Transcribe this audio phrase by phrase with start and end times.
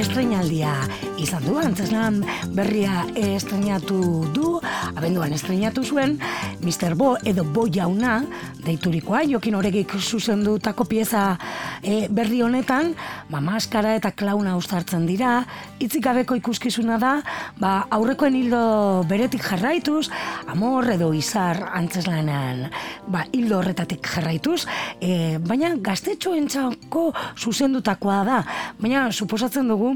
[0.00, 0.72] estrenaldia
[1.20, 2.22] izan du, antzeslan
[2.56, 4.00] berria estrenatu
[4.34, 4.54] du,
[4.96, 6.16] abenduan estrenatu zuen,
[6.62, 6.94] Mr.
[6.94, 8.20] Bo edo Bo jauna,
[8.64, 11.38] deiturikoa, jokin horregik zuzendutako pieza
[11.82, 12.92] e, berri honetan,
[13.30, 15.40] ba, maskara eta klauna ustartzen dira,
[15.80, 17.12] hitzik gabeko ikuskizuna da,
[17.60, 18.60] ba, aurrekoen hildo
[19.08, 20.10] beretik jarraituz,
[20.52, 22.66] amor edo izar antzeslanean,
[23.08, 24.66] ba, hildo horretatik jarraituz,
[25.00, 27.06] e, baina gaztetxoentzako
[27.38, 28.42] zuzendutakoa da,
[28.80, 29.94] baina suposatzen dugu,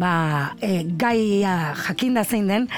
[0.00, 2.68] ba, e, gaia jakinda zein den,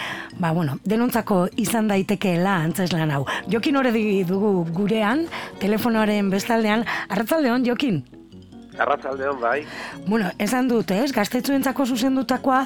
[0.40, 3.19] ba, bueno, denontzako izan daitekeela antzeslan hau.
[3.50, 5.26] Jokin horredi dugu gurean,
[5.60, 8.03] telefonoaren bestaldean, arratzaldeon, Jokin?
[8.81, 9.64] Arratzaldeon, bai.
[10.06, 12.62] Bueno, esan dut, ez, gaztetzuentzako zuzendutakoa,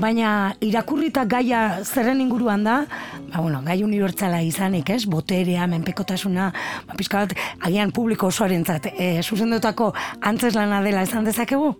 [0.00, 2.80] baina irakurrita gaia zerren inguruan da,
[3.28, 6.50] ba, bueno, gai unibertsala izanik, ez, boterea, menpekotasuna,
[6.88, 7.36] ba, pizka bat,
[7.66, 9.92] agian publiko osoarentzat, e, zuzendutako
[10.32, 11.74] antzeslana dela esan dezakegu?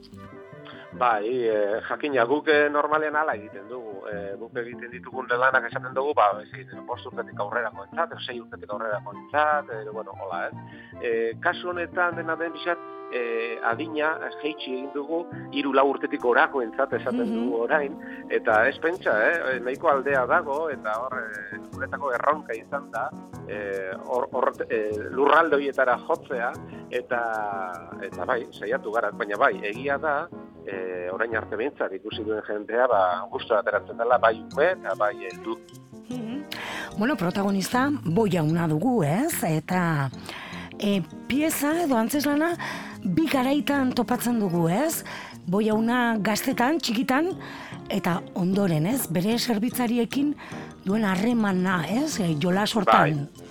[1.01, 4.03] Bai, e, jakina, guk e, normalean ala egiten dugu.
[4.11, 8.41] E, guk egiten ditugun lanak esaten dugu, ba, ez, bost urtetik aurrera koentzat, edo sei
[8.41, 10.81] urtetik aurrera koentzat, e, bueno, hola, ez.
[11.01, 15.21] E, kasu honetan dena den bizat, e, adina jeitsi egin dugu
[15.57, 17.35] hiru lau urtetik orako entzat esaten Mhm.
[17.35, 17.97] dugu orain
[18.31, 23.09] eta ez pentsa, eh, nahiko aldea dago eta hor e, guretako erronka izan da
[23.49, 23.59] e,
[24.07, 26.53] hor, hor e, lurralde horietara jotzea
[26.91, 27.21] eta
[28.03, 30.29] eta bai, saiatu gara, baina bai, egia da
[30.67, 33.01] e, orain arte behintzat ikusi duen jendea ba,
[33.33, 35.59] gustu ateratzen dela bai ume eta bai heldu.
[36.99, 39.43] Bueno, protagonista bo jauna dugu, ez?
[39.47, 40.11] Eta
[40.79, 42.55] e, pieza edo antzeslana
[43.05, 45.05] bi garaitan topatzen dugu, ez?
[45.47, 47.31] Bo jauna gaztetan, txikitan,
[47.89, 49.07] eta ondoren, ez?
[49.09, 50.35] Bere zerbitzariekin
[50.85, 52.19] duen harremana, ez?
[52.43, 53.25] Jola sortan.
[53.25, 53.50] Bai,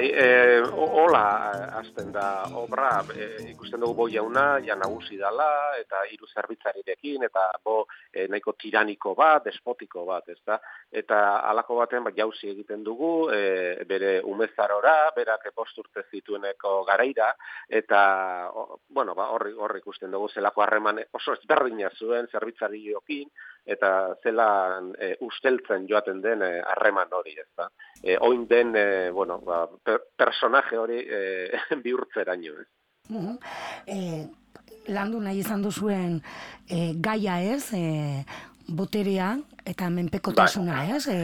[0.00, 6.02] e, o- hola hasten da obra, e, ikusten dugu boi jauna, ja nagusi dala, eta
[6.10, 10.58] hiru zerbitzarirekin, eta bo e, nahiko tiraniko bat, despotiko bat, ez da?
[10.90, 17.34] Eta halako baten ba, jauzi egiten dugu, e, bere umezarora, berak bost urte zitueneko garaira,
[17.68, 23.30] eta, o, bueno, ba, horri, horri ikusten dugu zelako harreman oso ezberdina zuen zerbitzariokin,
[23.68, 23.92] eta
[24.24, 27.68] zelan e, usteltzen joaten den e, harreman hori, ez da?
[28.02, 31.22] E, oin den, e, bueno, ba, per, personaje hori e,
[31.84, 32.68] bihurtzeraino, ez?
[33.08, 33.38] Mhm.
[33.86, 36.20] E, landu nahi izan duzuen
[36.68, 38.24] e, gaia ez, e,
[38.68, 39.32] boterea
[39.68, 41.04] eta menpekotasuna, ez?
[41.08, 41.18] E,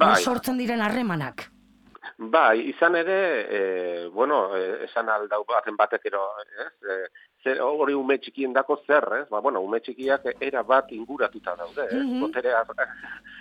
[0.00, 0.16] Bai.
[0.22, 1.48] sortzen diren harremanak.
[2.18, 3.60] Bai, izan ere, e,
[4.10, 4.40] bueno,
[4.84, 6.24] esan aldau baten batek ero,
[6.64, 6.72] ez?
[6.82, 6.96] E,
[7.42, 9.26] zer, hori ume txikien dako zer, ez?
[9.30, 12.02] Ba, bueno, ume txikiak era bat inguratuta daude, ez?
[12.02, 12.20] Mhm.
[12.20, 12.64] Boterea,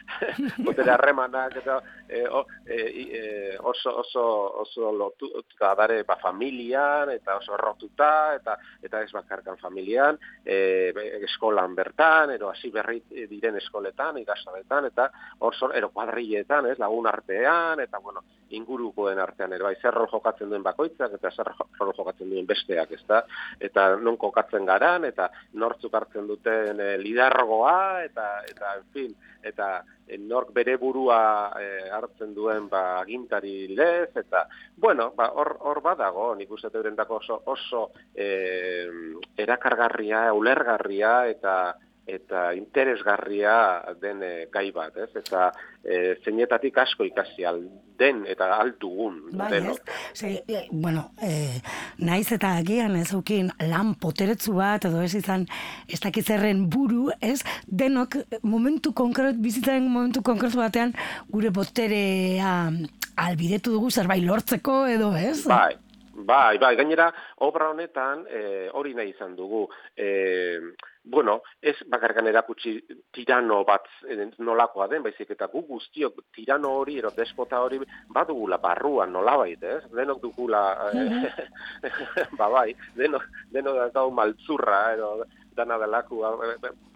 [0.66, 1.78] botere harremanak eta
[2.08, 3.22] e, o, e, e,
[3.60, 4.24] oso, oso,
[4.64, 10.94] oso lotuta dare ba, familian eta oso errotuta eta eta ez bakarkan familian, e,
[11.28, 17.08] eskolan bertan, ero hasi berri diren eskoletan, ikastoletan, eta hor zor, ero kuadrilletan, ez, lagun
[17.10, 18.24] artean, eta bueno,
[18.56, 22.92] ingurukoen artean, ero bai, zer rol jokatzen duen bakoitzak, eta zer rol jokatzen duen besteak,
[22.96, 23.24] ez da,
[23.60, 25.30] eta non kokatzen garan, eta
[25.60, 29.70] nortzuk hartzen duten e, lidargoa, eta, eta, en fin, eta
[30.08, 31.20] e, nork bere burua
[31.60, 34.46] e, hartzen duen ba, agintari lez, eta,
[34.78, 37.84] bueno, ba, hor, hor badago, nik uste eurendako oso, oso
[38.16, 38.30] e,
[39.38, 41.58] erakargarria, ulergarria, eta
[42.08, 45.10] eta interesgarria den e, gai bat, ez?
[45.20, 45.50] Eta
[45.84, 47.62] e, zeinetatik asko ikasi al
[48.00, 49.92] den eta altugun bai, denok.
[50.16, 51.60] Ze, e, bueno, e,
[52.00, 55.48] naiz eta agian ez ukin lan poteretzu bat edo ez izan
[55.92, 57.42] ez dakizerren buru, ez?
[57.68, 60.96] Denok momentu konkret, bizitzaren momentu konkretu batean
[61.28, 62.54] gure boterea
[63.18, 65.42] albidetu dugu zerbait lortzeko edo, ez?
[65.50, 65.76] Bai,
[66.18, 67.12] Bai, bai, gainera,
[67.46, 70.08] obra honetan, e, hori nahi izan dugu, e,
[71.10, 72.76] bueno, ez bakarkan erakutsi
[73.14, 77.80] tirano bat e, nolakoa den, baizik eta gu guztiok tirano hori, ero despota hori,
[78.14, 79.82] badugula barruan nolabait, ez?
[79.94, 80.64] Denok dugula,
[80.94, 81.26] mm
[82.40, 85.12] ba bai, denok, denok da maltzurra, ero,
[85.58, 86.22] dana delaku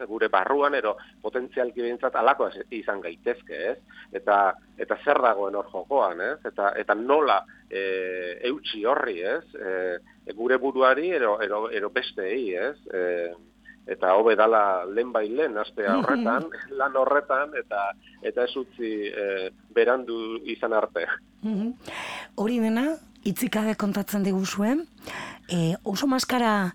[0.08, 3.78] gure barruan ero potentzialki behintzat alako izan gaitezke, ez?
[4.22, 4.38] Eta
[4.82, 6.38] eta zer dagoen hor jokoan, ez?
[6.52, 7.82] Eta eta nola e,
[8.52, 9.44] eutxi horri, ez?
[9.56, 12.78] E, gure buruari ero ero ero bestei, ez?
[12.94, 13.04] E,
[13.92, 16.48] eta hobe dala lehen bai lehen aste horretan,
[16.80, 17.92] lan horretan eta
[18.22, 21.08] eta ez utzi e, berandu izan arte.
[22.40, 22.86] Hori dena
[23.28, 24.86] itzikabe kontatzen diguzuen,
[25.50, 26.72] e, oso maskara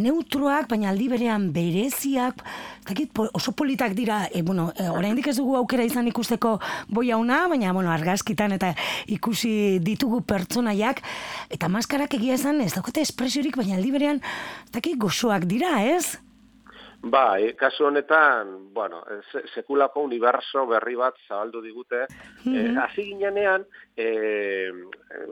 [0.00, 2.44] neutroak, baina aldi berean bereziak,
[2.88, 6.56] dakit, oso politak dira, e, bueno, e, oraindik ez dugu aukera izan ikusteko
[6.88, 8.74] boi hauna, baina, bueno, argazkitan eta
[9.06, 11.02] ikusi ditugu pertsonaiak,
[11.50, 14.24] eta maskarak egia esan, ez daukate espresiorik, baina aldi berean,
[14.72, 16.18] dakit, gozoak dira, ez?
[17.02, 19.00] Bai, kasu honetan, bueno,
[19.54, 22.04] sekulako universo berri bat zabaldu digute.
[22.44, 22.78] Mm -hmm.
[22.78, 23.64] Hasi ginean,
[23.96, 24.70] e,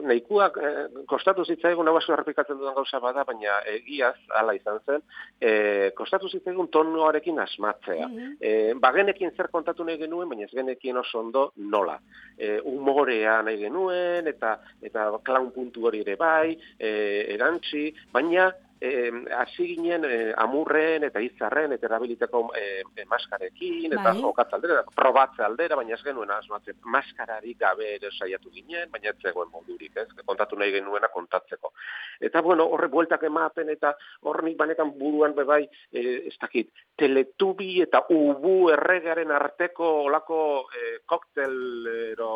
[0.01, 0.71] nahikuak, e,
[1.05, 5.01] kostatu zitzaigun, hau basu errepikatzen dudan gauza bada, baina egiaz, ala izan zen,
[5.41, 8.07] e, kostatu zitzaigun tonuarekin asmatzea.
[8.07, 8.37] Mm -hmm.
[8.41, 11.99] e, bagenekin zer kontatu nahi genuen, baina ez genekin oso ondo nola.
[12.37, 16.89] E, umorea nahi genuen, eta eta klaun puntu hori ere bai, e,
[17.35, 22.63] erantzi, baina hasi e, ginen e, amurren eta izarren eta erabiliteko e,
[22.95, 24.21] e, maskarekin eta bai.
[24.21, 29.17] jokatze aldera, probatze aldera, baina ez genuen asmatzen maskararik gabe ere saiatu ginen, baina ez
[29.21, 31.73] zegoen modurik, ez, kontatu nahi genuena kontatzeko.
[32.21, 33.93] Eta bueno, horre bueltak ematen eta
[34.23, 40.39] horre nik banekan buruan bebai, e, ez dakit, teletubi eta ubu erregaren arteko olako
[40.71, 42.31] e, koktelero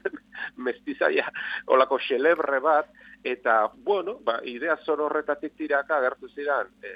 [0.66, 1.30] mestizaia,
[1.70, 2.90] olako xelebre bat,
[3.24, 6.92] eta, bueno, ba, idea zor horretatik tiraka agertu ziren e,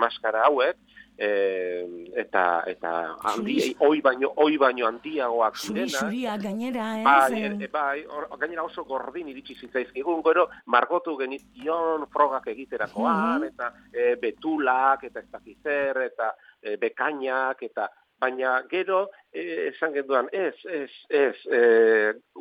[0.00, 0.76] maskara hauek,
[1.16, 8.04] e, eta eta handi oi baino oi baino handiagoak zirena gainera eh bai, e, bai
[8.06, 15.20] or, gainera oso gordin iritsi zitzaizkigun gero margotu genition frogak egiterakoan eta e, betulak eta
[15.20, 17.88] ez dakizer eta e, bekainak eta
[18.24, 21.60] baina gero e, esan genduan, ez, ez, ez, e,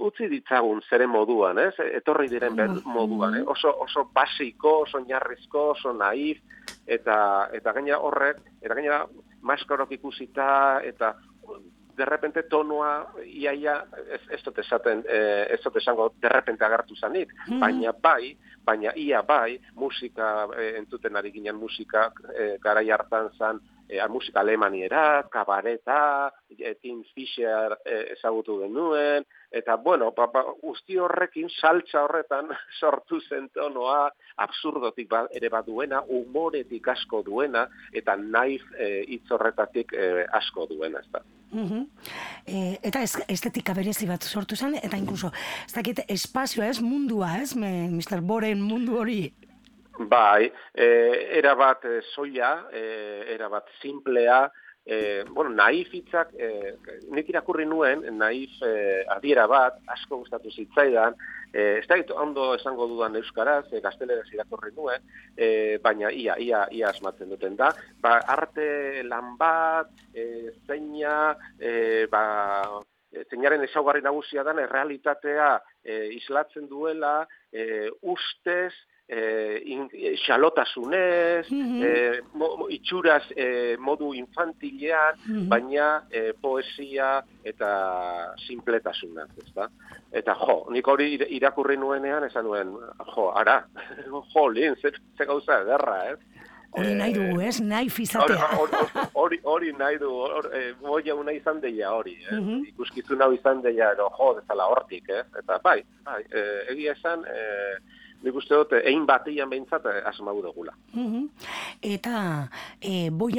[0.08, 3.44] utzi ditzagun zere moduan, ez, etorri diren moduan, eh?
[3.56, 6.42] oso, oso basiko, oso narrizko, oso naif,
[6.88, 7.18] eta,
[7.60, 9.04] eta gaina horrek, eta gaina
[9.44, 10.50] maskarok ikusita,
[10.88, 11.14] eta
[11.98, 13.76] derrepente tonua iaia
[14.10, 17.34] ez, ez dut esaten eh, ez dut esango derrepente agartu zanik.
[17.48, 18.34] Mm baina bai
[18.66, 23.62] baina ia bai musika e, entzuten ari ginen musika e, garai hartan zan
[23.94, 30.98] e, musika alemaniera, kabareta, e, Tim Fisher e, ezagutu genuen, eta bueno, ba, ba, usti
[30.98, 32.50] horrekin saltza horretan
[32.80, 34.10] sortu zen tonoa,
[34.44, 40.68] absurdotik ba, ere bat duena, humoretik asko duena, eta naif e, hitz horretatik e, asko
[40.72, 41.24] duena, ez da.
[41.54, 41.88] Mm
[42.84, 45.30] eta ez, estetika berezi bat sortu zen, eta inkluso,
[45.64, 48.20] ez dakit, espazioa ez, mundua ez, me, Mr.
[48.26, 49.20] Boren mundu hori
[49.98, 54.52] Bai, e, era bat e, soia, e, era bat simplea,
[54.86, 56.76] e, bueno, naif hitzak, e,
[57.14, 61.14] nik irakurri nuen, naif e, adiera bat, asko gustatu zitzaidan,
[61.54, 65.06] e, ez da ondo esango dudan euskaraz, e, gazteleraz irakurri nuen,
[65.38, 67.70] e, baina ia, ia, ia asmatzen duten da,
[68.02, 72.82] ba, arte lan bat, e, zeina, e, ba,
[73.30, 75.52] zeinaren esaugarri nagusia dan, errealitatea
[75.86, 78.74] e, islatzen duela, e, ustez,
[79.14, 81.82] eh, xalotasunez, mm
[82.74, 85.48] itxuraz eh, modu infantilean, mhm.
[85.50, 87.70] baina eh, poesia eta
[88.48, 89.68] simpletasunaz, ezta?
[90.12, 92.74] Eta jo, nik hori irakurri nuenean, esan nuen,
[93.14, 93.64] jo, ara,
[94.34, 96.20] jo, lehen, zer, zer gauza ederra, ez?
[96.74, 97.60] Hori nahi dugu, ez?
[97.62, 98.48] Nahi fizatea.
[99.14, 100.10] Hori, hori, nahi du,
[100.90, 102.34] hori e, una izan deia hori, eh?
[102.34, 102.68] Mm -hmm.
[102.74, 105.24] Ikuskizun hau izan deia, ero, jo, dezala hortik, eh?
[105.40, 106.42] Eta bai, bai, e,
[106.74, 107.78] egia esan, eh,
[108.24, 110.74] nik uste dut, egin batian behintzat eh, asmagu dugula.
[110.94, 111.28] Mm
[111.84, 112.50] Eta
[112.80, 113.34] e, boi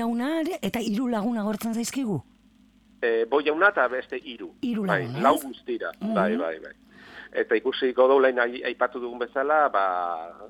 [0.61, 2.21] eta hiru laguna gortzen zaizkigu?
[3.00, 4.53] E, boi eta beste hiru.
[4.62, 6.75] Hiru bai, lau guztira, bai, bai, bai.
[7.35, 9.85] Eta ikusiko du lehen aipatu dugun bezala, ba,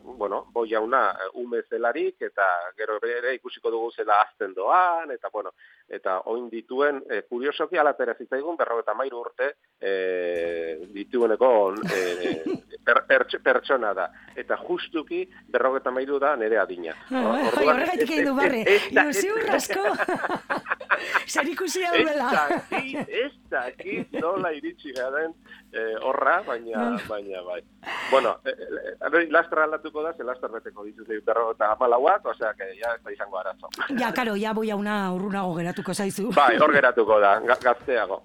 [0.05, 1.03] bueno, boi jauna
[1.41, 5.55] ume zelarik, eta gero bere ikusiko dugu zela azten doan, eta bueno,
[5.89, 9.51] eta oin dituen, e, kuriosoki alatera zitzaigun, berro eta mairu urte,
[9.81, 9.95] e,
[10.93, 11.51] ditueneko
[11.89, 12.45] e,
[12.85, 13.01] per,
[13.43, 14.11] pertsona da.
[14.37, 16.93] Eta justuki, berro eta mairu da nere adina.
[17.09, 18.65] Ah, horregatik egin du barri,
[19.17, 19.89] ziur asko.
[21.33, 22.47] Zer ikusi hau dela.
[23.09, 25.33] Ez daki, nola iritsi garen
[25.75, 27.63] eh, horra, baina, baina, bai.
[28.11, 32.65] Bueno, eh, eh, lastra aldatuko da, ze lastra beteko dituz berro eta amalauak, osea, que
[32.79, 33.69] ya ez da izango arazo.
[33.99, 36.31] Ja, karo, ja boi hauna urrunago geratuko zaizu.
[36.35, 38.23] Bai, hor geratuko da, gazteago.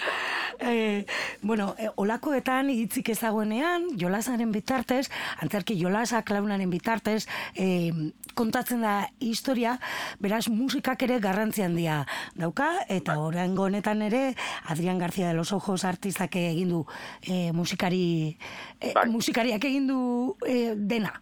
[0.60, 1.06] eh,
[1.42, 5.08] bueno, eh, olakoetan hitzik ezaguenean, jolasaren bitartez,
[5.40, 7.92] antzerki jolasak launaren bitartez, eh,
[8.34, 9.78] kontatzen da historia,
[10.18, 12.04] beraz musikak ere garrantzi handia
[12.34, 13.24] dauka, eta bai.
[13.30, 14.34] oraingo honetan ere,
[14.66, 16.79] Adrian García de los Ojos artistak egin du
[17.22, 18.36] e, musikari,
[18.80, 20.00] e, musikariak egin du
[20.46, 21.12] e, dena.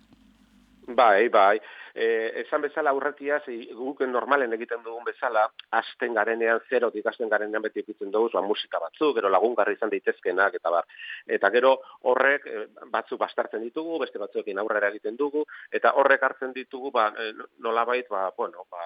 [0.88, 1.58] Bai, bai
[1.98, 3.42] eh, esan bezala aurretiaz,
[3.74, 5.44] guk normalen egiten dugun bezala,
[5.80, 10.54] asten garenean, zero ikasten garenean beti ikutzen dugu, ba, musika batzu, gero lagungarri izan daitezkenak,
[10.60, 10.86] eta bar.
[11.38, 11.74] Eta gero
[12.10, 17.08] horrek eh, batzu bastartzen ditugu, beste batzuekin aurrera egiten dugu, eta horrek hartzen ditugu, ba,
[17.18, 17.32] eh,
[17.66, 18.84] nolabait, ba, bueno, ba,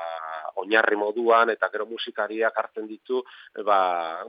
[0.63, 3.23] oinarri moduan, eta gero musikariak hartzen ditu,
[3.67, 3.79] ba,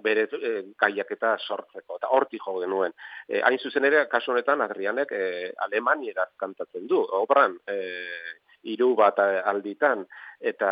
[0.03, 2.95] bere e, gaiak eta sortzeko, eta horti jo genuen.
[3.27, 5.25] E, hain zuzen ere, kasu honetan, Adrianek e,
[5.67, 7.77] Alemaniera kantatzen du, obran, e,
[8.63, 10.05] hiru bat alditan
[10.41, 10.71] eta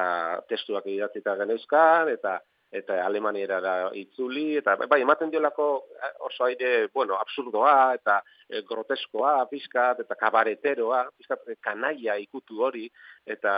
[0.50, 2.40] testuak idatzita genezkan eta
[2.72, 3.60] eta alemaniera
[4.00, 10.16] itzuli eta bai ematen diolako eh, oso aire bueno absurdoa eta e, groteskoa pizkat eta
[10.16, 12.86] kabareteroa pizkat e, kanaia ikutu hori
[13.28, 13.54] eta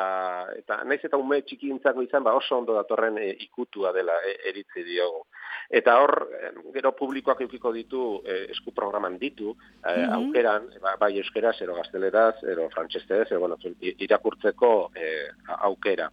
[0.57, 4.85] eta naiz eta ume txikintzako izan ba oso ondo datorren e, ikutua dela e, eritzi
[4.87, 5.25] diogu
[5.69, 6.15] eta hor
[6.73, 10.13] gero publikoak edukiko ditu e, esku programan ditu e, mm -hmm.
[10.17, 15.29] aukeran ba, bai euskeraz ero gazteleraz ero frantsestez ero bueno irakurtzeko e,
[15.69, 16.09] aukera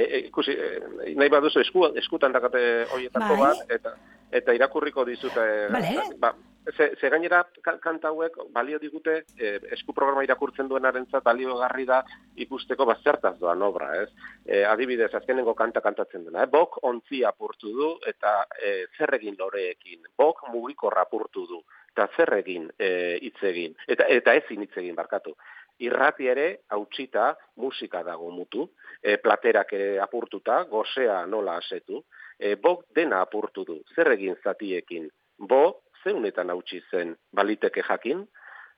[0.00, 0.70] e, e, ikusi e,
[1.16, 2.62] nahi baduzu esku eskutan dakate
[2.94, 3.50] hoietako bai.
[3.50, 3.96] bat eta
[4.40, 6.08] eta irakurriko dizute vale.
[6.18, 6.34] ba
[6.76, 12.02] ze, ze gainera kanta hauek balio digute e, esku programa irakurtzen duenarentzat balio garri da
[12.36, 14.08] ikusteko bazertaz doan obra, ez?
[14.44, 16.50] E, adibidez, azkenengo kanta kantatzen dena, eh?
[16.52, 23.18] bok ontzi apurtu du eta e, zerregin loreekin, bok mugiko rapurtu du eta zerregin e,
[23.22, 25.34] hitz egin, eta, eta ezin hitz egin barkatu
[25.80, 28.68] irrati ere hautsita musika dago mutu,
[29.02, 32.02] e, platerak ere apurtuta, gozea nola asetu,
[32.38, 35.08] e, bo dena apurtu du, zer egin zatiekin,
[35.38, 38.24] bo zeunetan hautsi zen baliteke jakin,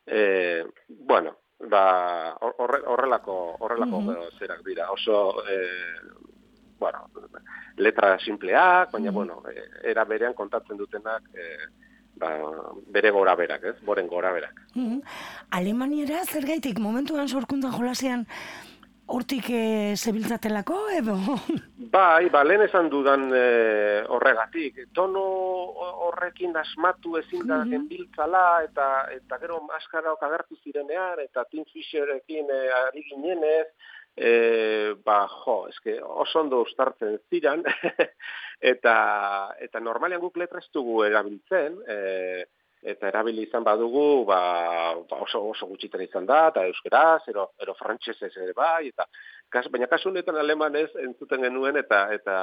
[0.06, 1.37] e, bueno,
[1.71, 5.59] ba, horrelako, horrelako mm zerak dira, oso, e,
[6.78, 7.06] bueno,
[7.78, 11.47] letra simpleak, baina, mm bueno, e, era berean kontatzen dutenak, e,
[12.16, 12.33] ba,
[12.87, 13.76] bere gora berak, ez?
[13.85, 14.61] Boren gora berak.
[14.75, 15.00] Mm -hmm.
[15.50, 18.26] Alemaniera zer gaitik, momentuan sorkuntan jolasean,
[19.07, 21.16] hortik e, zebiltzatelako, edo?
[21.92, 24.78] Bai, ba, lehen esan dudan e, horregatik.
[24.97, 25.23] Tono
[26.07, 28.64] horrekin asmatu ezin da mm -hmm.
[28.64, 33.69] eta, eta gero maskara agertu zirenean, eta Tim Fisherekin e, ari ginenez,
[34.16, 37.62] e, ba, jo, eske oso ondo ustartzen ziran,
[38.73, 38.97] eta,
[39.61, 42.45] eta normalean guk letra ez dugu erabiltzen, e,
[42.83, 44.40] eta erabili izan badugu, ba,
[45.09, 49.07] ba oso, oso gutxitan izan da, eta euskeraz, ero, ero frantxezez ere bai, eta
[49.52, 52.38] kas, baina kasu honetan alemanez entzuten genuen, eta, eta,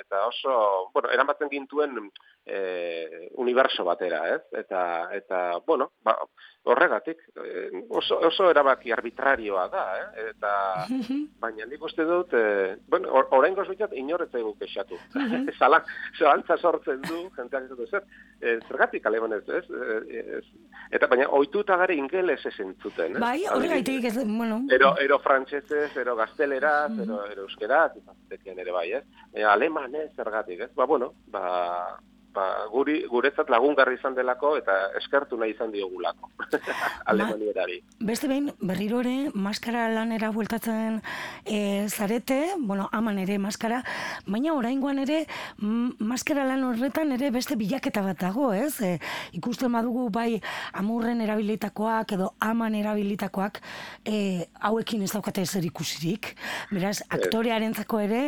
[0.00, 0.54] eta oso,
[0.94, 1.98] bueno, eramatzen gintuen
[2.46, 4.40] e, universo batera, ez?
[4.64, 4.82] Eta,
[5.18, 6.16] eta bueno, ba,
[6.64, 10.26] horregatik, eh, oso, oso erabaki arbitrarioa da, eh?
[10.30, 10.52] eta
[11.42, 14.98] baina nik uste dut, e, bueno, orain gozuitzat inoretzai guk esatu.
[15.58, 15.82] Zala,
[16.18, 18.06] zalantza sortzen du, jenteak ez zer,
[18.38, 19.64] e, zergatik alemanez, ez?
[20.38, 20.44] ez?
[20.94, 23.22] Eta baina, oitu eta gare ingeles esen zuten, eh?
[23.22, 24.62] Bai, horregaitik ez, bueno.
[24.70, 27.90] Ero, ero frantsesez, ero gazteleraz, ero, ero euskeraz,
[28.30, 29.04] ere bai, ez?
[29.34, 30.72] E, alemanez zergatik, ez?
[30.78, 31.98] Ba, bueno, ba,
[32.34, 36.30] ba, guri, guretzat lagungarri izan delako eta eskertu nahi izan diogulako
[37.12, 37.80] alemanierari.
[38.00, 41.00] beste behin, berriro ere, maskara lanera bueltatzen
[41.44, 43.82] e, zarete, bueno, aman ere maskara,
[44.26, 45.22] baina oraingoan ere,
[45.58, 48.74] maskara lan horretan ere beste bilaketa bat dago, ez?
[48.80, 48.96] E,
[49.38, 50.40] ikusten badugu bai
[50.78, 53.62] amurren erabilitakoak edo aman erabilitakoak
[54.04, 56.34] e, hauekin ez daukate zer ikusirik.
[56.72, 58.22] Beraz, aktorearentzako ere,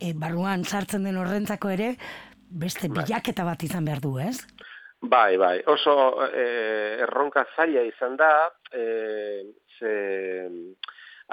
[0.00, 1.94] e, barruan sartzen den horrentzako ere,
[2.54, 3.02] beste bai.
[3.02, 4.38] bilaketa bat izan behar du, ez?
[5.04, 5.94] Bai, bai, oso
[6.30, 8.30] eh, erronka zaila izan da,
[8.72, 9.42] eh,
[9.78, 9.92] ze,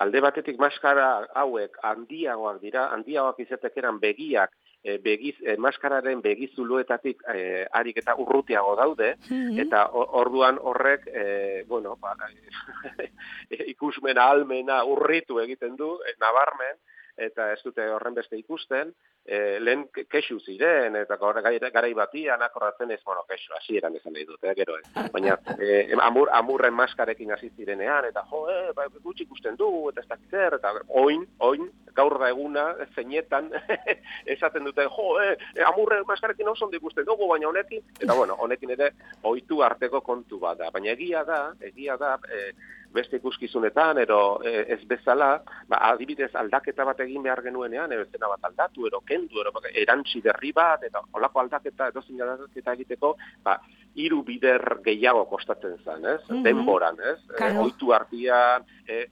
[0.01, 4.51] alde batetik maskara hauek handiagoak dira, handiagoak izatek eran begiak
[4.83, 9.59] e, begiz, e, maskararen begizuluetatik e, harik eta urrutiago daude, mhm.
[9.65, 12.15] eta orduan horrek, e, bueno, ba,
[13.73, 16.79] ikusmena, almena, urritu egiten du, e, nabarmen,
[17.21, 18.91] eta ez dute horren beste ikusten,
[19.25, 24.15] e, lehen kexu ziren, eta gara, garai batian akordatzen ez, bueno, kexu, hasi eran esan
[24.15, 24.85] nahi dute, eh, gero ez.
[25.13, 30.01] Baina, e, amur, amurren maskarekin hasi zirenean, eta jo, e, ba, gutxi ikusten dugu, eta
[30.01, 30.73] ez dakitzer, eta
[31.03, 33.51] oin, oin, gaur da eguna, zeinetan,
[34.35, 35.35] esaten dute, jo, e,
[35.69, 38.91] amurren maskarekin oso ondo ikusten dugu, baina honekin, eta bueno, honekin ere,
[39.23, 40.71] oitu arteko kontu bada.
[40.73, 45.31] Baina egia da, egia da, e, beste ikuskizunetan, ero e, ez bezala,
[45.69, 50.21] ba, adibidez aldaketa bat egin behar genuenean, ero zena bat aldatu, ero kendu, ero erantzi
[50.21, 53.57] berri bat, eta olako aldaketa, edo zin aldaketa egiteko, ba,
[53.99, 56.21] iru bider gehiago kostatzen zen, ez?
[56.29, 56.43] Mm -hmm.
[56.43, 57.19] Denboran, ez?
[57.39, 59.05] E, oitu artian, e,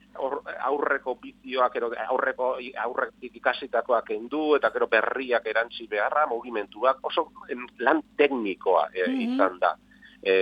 [0.70, 2.56] aurreko bizioak, ero, aurreko
[2.86, 7.32] aurrek ikasitakoak kendu, eta gero berriak erantzi beharra, mugimentuak, oso
[7.80, 9.76] lan teknikoa e, mm izan da
[10.24, 10.36] e,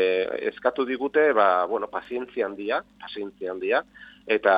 [0.51, 3.83] eskatu digute, ba, bueno, pazientzia handia, pazientzia handia,
[4.27, 4.55] eta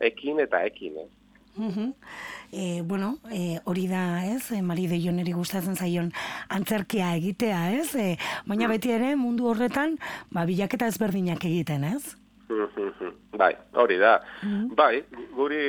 [0.00, 1.12] ekin eta ekin, ez.
[1.56, 1.92] Mm
[2.52, 6.12] e, bueno, e, hori da, ez, e, Mari de Joneri gustatzen zaion
[6.48, 8.72] antzerkia egitea, ez, e, baina mm.
[8.76, 9.98] beti ere mundu horretan,
[10.30, 12.16] ba, bilaketa ezberdinak egiten, ez?
[13.36, 14.16] Bai, hori da.
[14.42, 15.00] Mm Bai,
[15.36, 15.60] guri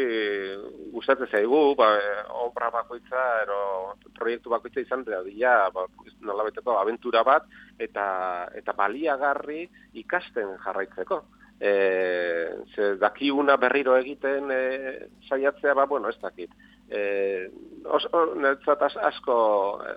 [0.91, 1.89] gustatzen zaigu, ba,
[2.43, 3.59] obra bakoitza, ero,
[4.17, 5.85] proiektu bakoitza izan da, dira, ba,
[6.27, 7.47] nolabeteko aventura bat,
[7.79, 8.05] eta,
[8.57, 9.65] eta baliagarri
[10.03, 11.23] ikasten jarraitzeko.
[11.57, 11.71] E,
[12.75, 14.63] ze dakiuna berriro egiten e,
[15.29, 16.51] saiatzea, ba, bueno, ez dakit.
[16.89, 17.49] E,
[17.83, 18.27] oso,
[19.09, 19.37] asko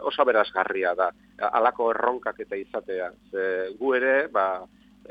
[0.09, 1.11] oso berazgarria da,
[1.51, 3.11] alako erronkak eta izatea.
[3.31, 3.47] Ze,
[3.79, 4.65] gu ere, ba,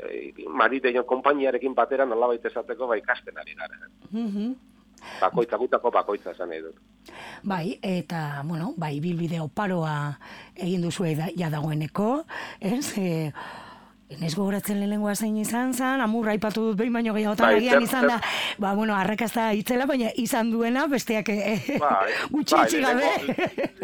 [0.08, 3.88] e, mariteño konpainiarekin batera nolabait esateko ba ikasten ari gara.
[4.10, 4.54] Mm
[5.20, 6.76] Bakoitza gutako bakoitza esan nahi dut.
[7.42, 9.94] Bai, eta, bueno, bai, bilbide oparoa
[10.54, 12.26] egin duzu ja dagoeneko,
[12.60, 12.98] ez?
[12.98, 13.32] E,
[14.10, 18.08] Enez gogoratzen lehenengoa zein izan zen, amurra ipatu dut behin baino gehiagotan bai, agian izan
[18.10, 18.16] da,
[18.58, 23.12] ba, bueno, arrakazta itzela, baina izan duena, besteak eh, bai, gutxi bai, gabe.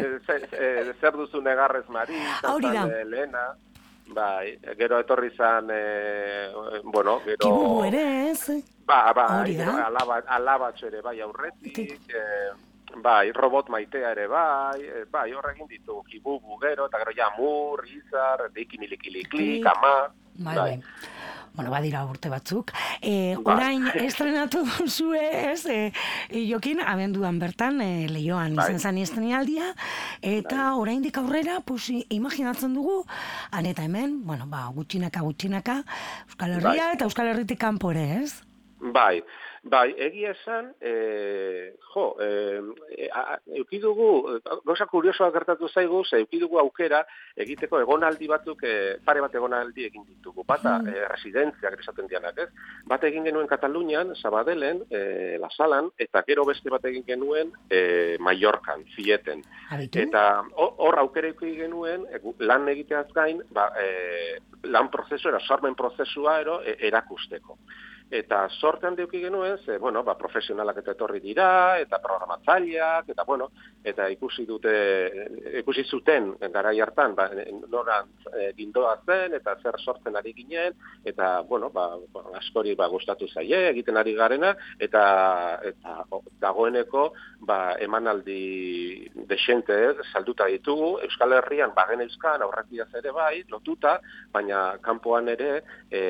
[0.03, 2.19] Eh, zer duzu negarrez mari,
[3.07, 3.45] lehena,
[4.07, 6.49] Bai, gero etorri zan, e,
[6.83, 7.43] bueno, gero...
[7.43, 8.63] Kibugu ere ez?
[8.85, 9.43] Ba, ba,
[9.85, 12.21] alaba, alaba ere bai aurretik, e,
[13.03, 18.47] bai, robot maitea ere bai, e, bai, horregin ditu, kibugu gero, eta gero jamur, izar,
[18.55, 19.25] dikinilikili,
[19.61, 20.26] kama, bai.
[20.37, 20.55] Bai.
[20.55, 20.81] bai
[21.57, 22.71] bueno, badira urte batzuk.
[23.01, 24.61] E, orain, estrenatu
[24.97, 25.91] zue, ez, e,
[26.45, 28.67] jokin, abenduan bertan, e, lehioan bai.
[28.67, 29.71] izan zani estrenialdia,
[30.21, 30.83] eta bai.
[30.83, 32.99] oraindik aurrera, pues, imaginatzen dugu,
[33.49, 35.81] aneta hemen, bueno, ba, gutxinaka, gutxinaka,
[36.29, 36.95] Euskal Herria bai.
[36.99, 38.43] eta Euskal Herritik kanpore, ez?
[38.77, 39.23] Bai,
[39.67, 42.59] Bai, egia esan, e, jo, e,
[43.59, 44.07] eukidugu,
[44.63, 47.01] goza kuriosoa gertatu zaigu, ze eukidugu aukera
[47.35, 48.75] egiteko egonaldi batzuk, e,
[49.05, 50.93] pare bat egonaldi egin ditugu, bata mm.
[50.93, 52.47] e, residentziak esaten dianak, ez?
[52.87, 55.01] Bat egin genuen Katalunian, Sabadelen, e,
[55.41, 57.81] La Salan, eta gero beste bat egin genuen e,
[58.23, 59.43] Mallorcan, Fieten.
[59.81, 60.23] Eta
[60.55, 62.07] hor aukera egin genuen,
[62.39, 64.39] lan egiteaz gain, ba, e,
[64.71, 67.59] lan prozesu, era sormen prozesua ero, e, erakusteko
[68.09, 73.49] eta sortean deuki genuen, ze, bueno, ba, profesionalak eta etorri dira, eta programatzaileak, eta, bueno,
[73.83, 74.71] eta ikusi dute,
[75.59, 77.27] ikusi zuten gara hartan, ba,
[77.67, 77.99] nora
[78.31, 83.27] e, gindoa zen, eta zer sortzen ari ginen, eta, bueno, ba, ba, askori ba, gustatu
[83.27, 85.97] zaie, egiten ari garena, eta, eta
[86.39, 87.11] dagoeneko,
[87.47, 93.97] ba, emanaldi desente, salduta ditugu, Euskal Herrian, bagen euskan, aurrakiaz ere bai, lotuta,
[94.31, 95.51] baina kanpoan ere,
[95.91, 96.01] e,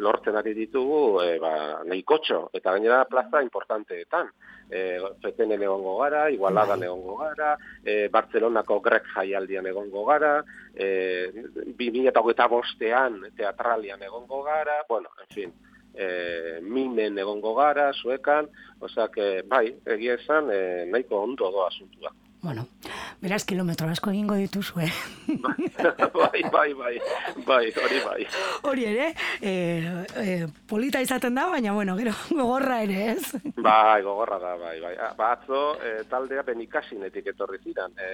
[0.00, 1.52] lortzen ari ditugu, e, ba,
[1.84, 4.30] nahikotxo, eta gainera plaza importanteetan.
[4.70, 6.88] E, Fetenen egongo gara, Igualadan bai.
[6.88, 10.34] egongo gara, e, Bartzelonako Grek jaialdian egongo gara,
[10.74, 11.30] e,
[11.78, 15.56] 2008 bostean teatralian egongo gara, bueno, en fin,
[15.94, 22.12] e, minen egongo gara, suekan, osak, bai, egia esan, e, nahiko ondo doa asuntua.
[22.42, 22.66] Bueno,
[23.20, 24.92] beraz, kilometro asko egingo dituzu, eh?
[26.20, 26.94] bai, bai, bai,
[27.46, 28.26] bai, hori bai.
[28.70, 29.08] Hori ere,
[29.40, 29.52] e,
[30.22, 30.36] e,
[30.68, 33.32] polita izaten da, baina, bueno, gero, gogorra ere, ez?
[33.56, 34.94] Bai, gogorra da, bai, bai.
[35.18, 37.96] Ba, atzo, e, taldea benikasinetik etorri ziren.
[37.98, 38.12] E,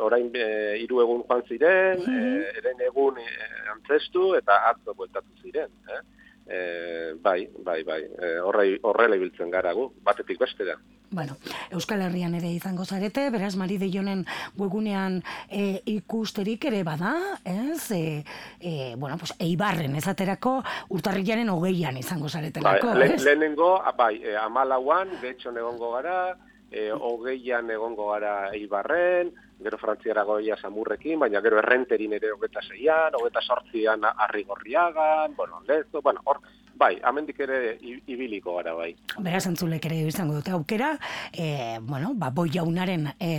[0.00, 0.48] orain e,
[0.82, 2.60] iru egun joan ziren, mm -hmm.
[2.60, 3.30] eren egun e,
[3.72, 6.02] antzestu, eta atzo bueltatu ziren, eh?
[6.44, 10.74] E, bai, bai, bai, e, horrela ibiltzen gara gu, batetik beste da.
[11.14, 11.36] Bueno,
[11.70, 14.24] Euskal Herrian ere izango zarete, beraz Mari de Jonen
[14.58, 17.90] webunean e, ikusterik ere bada, ez?
[17.94, 18.24] E,
[18.58, 20.58] e, bueno, pues, eibarren ezaterako
[20.96, 23.22] urtarrilaren hogeian izango zaretelako, bai, ez?
[23.22, 26.34] lehenengo, bai, e, amalauan, betxo negongo gara,
[26.70, 33.14] e, hogeian egongo gara eibarren, gero frantziara goia samurrekin, baina gero errenterin ere hogeta zeian,
[33.20, 36.40] hogeta sortzian arrigorriagan, bueno, lezo, bueno, hor,
[36.74, 38.90] bai, amendik ere ibiliko gara, bai.
[39.22, 40.90] Beraz, antzulek ere izango dute aukera,
[41.32, 43.30] e, bueno, ba, boi jaunaren e,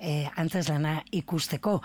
[0.00, 1.78] e, antzeslana ikusteko.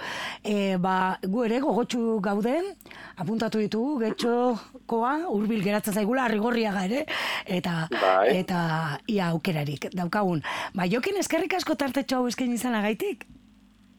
[0.44, 2.74] E, ba, gu ere gogotxu gauden,
[3.22, 7.06] apuntatu ditugu, getxokoa, urbil geratzen zaigula, arrigorriaga ere,
[7.46, 8.38] eta, bai.
[8.42, 8.60] eta
[9.08, 10.44] ia aukerarik daukagun.
[10.76, 13.28] Ba, jokin eskerrik asko tartetxo hau esken izanagaitik?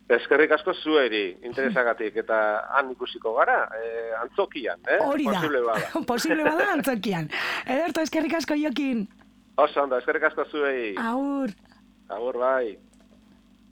[0.08, 2.36] Eskerrik asko zueri, interesagatik, eta
[2.78, 4.96] han ikusiko gara, eh, antzokian, eh?
[5.04, 6.02] Hori da, posible bada.
[6.12, 7.28] posible bada antzokian.
[7.74, 9.04] Ederto, eskerrik asko jokin.
[9.60, 10.94] Oso, ondo, eskerrik asko zuei.
[11.10, 11.52] Aur.
[12.16, 12.78] Aur, bai.